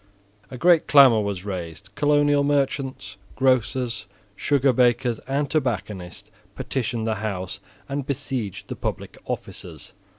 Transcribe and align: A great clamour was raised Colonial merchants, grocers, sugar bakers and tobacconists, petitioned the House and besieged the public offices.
A 0.49 0.57
great 0.57 0.87
clamour 0.87 1.21
was 1.21 1.45
raised 1.45 1.93
Colonial 1.93 2.43
merchants, 2.43 3.17
grocers, 3.35 4.07
sugar 4.35 4.73
bakers 4.73 5.19
and 5.27 5.47
tobacconists, 5.47 6.31
petitioned 6.55 7.05
the 7.05 7.15
House 7.21 7.59
and 7.87 8.03
besieged 8.03 8.67
the 8.67 8.75
public 8.75 9.19
offices. 9.25 9.93